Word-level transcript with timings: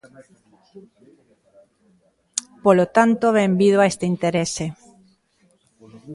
Polo 2.63 2.85
tanto, 2.95 3.25
benvido 3.39 3.77
a 3.81 3.89
este 3.91 4.05
interese. 4.13 4.65